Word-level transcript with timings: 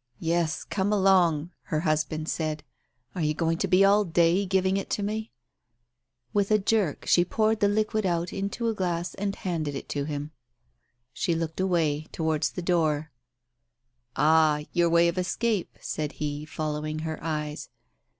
"Yes, 0.18 0.64
come 0.64 0.92
along!" 0.92 1.52
her 1.66 1.82
husband 1.82 2.28
said. 2.28 2.64
"Are 3.14 3.22
you 3.22 3.34
going 3.34 3.56
to 3.58 3.68
be 3.68 3.84
all 3.84 4.04
day 4.04 4.44
giving 4.44 4.76
it 4.76 4.98
me?" 4.98 5.30
With 6.34 6.50
a 6.50 6.58
jerk, 6.58 7.06
she 7.06 7.24
poured 7.24 7.60
the 7.60 7.68
liquid 7.68 8.04
out 8.04 8.32
into 8.32 8.66
a 8.68 8.74
glass 8.74 9.14
and 9.14 9.36
handed 9.36 9.76
it 9.76 9.88
to 9.90 10.02
him. 10.02 10.32
She 11.12 11.36
looked 11.36 11.60
away— 11.60 12.08
towards 12.12 12.50
the 12.50 12.62
door...." 12.62 13.12
Ah, 14.16 14.62
your 14.72 14.90
way 14.90 15.06
of 15.06 15.16
escape!" 15.16 15.78
said 15.80 16.14
he, 16.18 16.44
following 16.44 17.00
her 17.06 17.22
eyes. 17.22 17.68